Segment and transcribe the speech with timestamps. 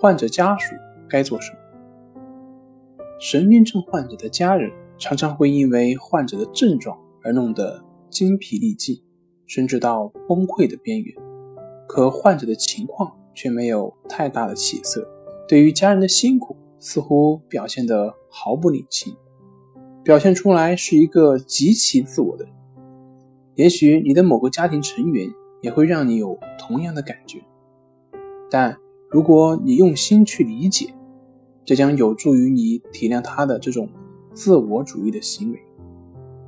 [0.00, 0.74] 患者家属
[1.08, 1.58] 该做什么？
[3.20, 9.00] 神经症患者的家人常常会因为患者的症状而弄得精疲力尽，
[9.46, 11.14] 甚至到崩溃的边缘。
[11.86, 15.08] 可患者的情况却没有太大的起色，
[15.48, 19.16] 对于家人的辛苦似乎表现得毫不领情，
[20.02, 22.52] 表现出来是一个极其自我的人。
[23.54, 25.30] 也许你的某个家庭成员
[25.62, 27.40] 也会让你有同样的感觉，
[28.50, 28.76] 但。
[29.14, 30.92] 如果你用心去理解，
[31.64, 33.88] 这将有助于你体谅他的这种
[34.32, 35.58] 自我主义的行为。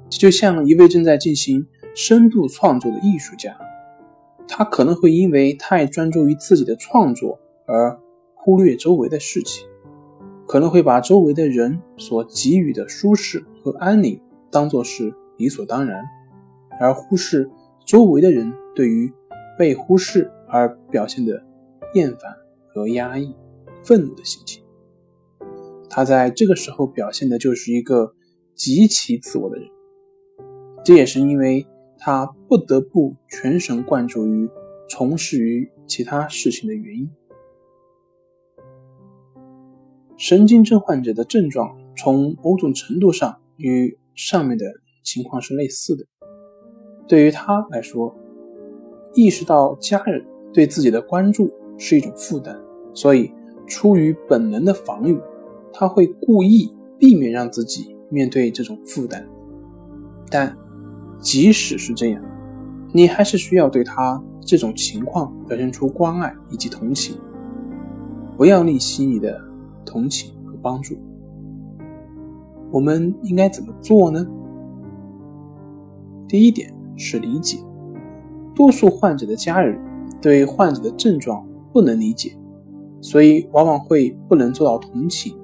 [0.09, 1.65] 就像一位正在进行
[1.95, 3.57] 深度创作的艺术家，
[4.49, 7.97] 他可能会因为太专注于自己的创作而
[8.35, 9.65] 忽略周围的事情，
[10.49, 14.21] 可能会把周围的人所给予的舒适和安宁
[14.51, 16.03] 当作是理所当然，
[16.81, 17.49] 而忽视
[17.85, 19.13] 周围的人对于
[19.57, 21.41] 被忽视而表现的
[21.95, 22.37] 厌烦。
[22.77, 23.35] 和压抑、
[23.83, 24.63] 愤怒的心情，
[25.89, 28.15] 他在这个时候表现的就是一个
[28.55, 29.67] 极其自我的人。
[30.85, 31.67] 这也是因为
[31.97, 34.47] 他不得不全神贯注于
[34.91, 37.11] 从事于其他事情的原因。
[40.19, 44.67] 神经症患者的症状从某种程度上与上面的
[45.03, 46.05] 情况是类似的。
[47.09, 48.15] 对于他来说，
[49.15, 52.66] 意识到家人对自己的关注是一种负担。
[52.97, 53.31] 所以，
[53.67, 55.21] 出于本能的防御，
[55.71, 59.23] 他会故意避免让自己面对这种负担。
[60.31, 60.57] 但
[61.21, 62.23] 即使是这样，
[62.93, 67.19] 你还是需要对他这种情况表现出关爱以及同情，
[68.35, 69.39] 不要吝惜你的
[69.85, 70.97] 同情和帮助。
[72.71, 74.27] 我们应该怎么做呢？
[76.27, 77.59] 第一点是理解，
[78.55, 79.79] 多数患者的家人
[80.23, 82.35] 对患者的症状不能理解。
[83.01, 85.37] 所以往往会不能做到同情，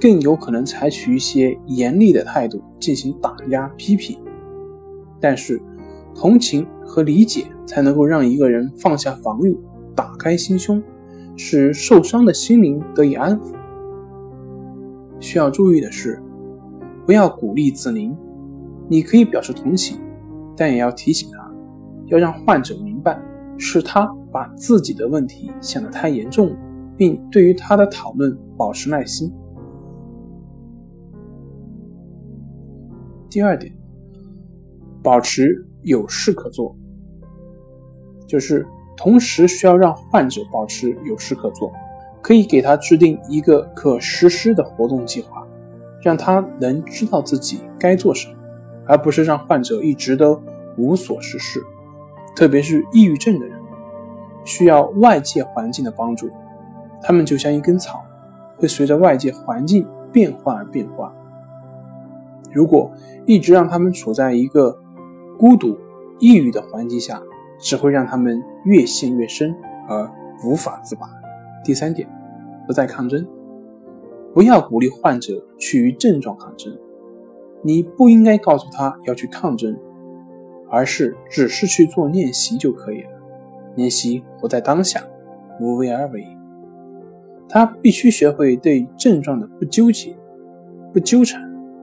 [0.00, 4.18] 更有可能采取一些严厉的态度进行打压批评。
[5.20, 5.60] 但是，
[6.14, 9.56] 同情和理解才能够让一个人放下防御，
[9.94, 10.82] 打开心胸，
[11.36, 13.54] 使受伤的心灵得以安抚。
[15.20, 16.20] 需要注意的是，
[17.06, 18.16] 不要鼓励子宁。
[18.88, 19.98] 你可以表示同情，
[20.56, 21.50] 但也要提醒他，
[22.06, 22.91] 要让患者明。
[23.64, 26.52] 是他把自己的问题想得太严重，
[26.96, 29.32] 并对于他的讨论保持耐心。
[33.30, 33.72] 第二点，
[35.00, 36.76] 保持有事可做，
[38.26, 41.72] 就是同时需要让患者保持有事可做，
[42.20, 45.46] 可以给他制定一个可实施的活动计划，
[46.02, 48.34] 让他能知道自己该做什么，
[48.86, 50.42] 而不是让患者一直都
[50.76, 51.62] 无所事事。
[52.34, 53.58] 特别是抑郁症的人，
[54.44, 56.30] 需要外界环境的帮助。
[57.02, 58.04] 他们就像一根草，
[58.56, 61.12] 会随着外界环境变化而变化。
[62.52, 62.90] 如果
[63.26, 64.78] 一直让他们处在一个
[65.38, 65.76] 孤独、
[66.18, 67.20] 抑郁的环境下，
[67.58, 69.54] 只会让他们越陷越深
[69.88, 70.10] 而
[70.44, 71.08] 无法自拔。
[71.64, 72.08] 第三点，
[72.66, 73.26] 不再抗争，
[74.32, 76.76] 不要鼓励患者去与症状抗争。
[77.62, 79.76] 你不应该告诉他要去抗争。
[80.72, 83.10] 而是只是去做练习就可以了，
[83.76, 85.06] 练习活在当下，
[85.60, 86.26] 无为而为。
[87.46, 90.16] 他必须学会对症状的不纠结、
[90.90, 91.42] 不纠缠、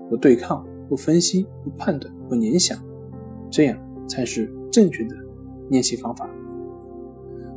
[0.10, 2.84] 不对抗、不分析、不判断、不联想，
[3.52, 3.78] 这样
[4.08, 5.16] 才是正确的
[5.70, 6.28] 练习方法。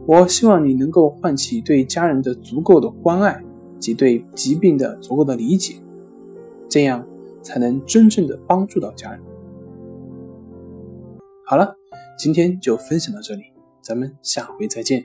[0.07, 3.43] 我希望你能够唤起对家人的足够的关爱
[3.79, 5.77] 及对疾病的足够的理解，
[6.69, 7.03] 这样
[7.41, 9.21] 才能真正的帮助到家人。
[11.45, 11.77] 好了，
[12.17, 13.43] 今天就分享到这里，
[13.83, 15.05] 咱们下回再见。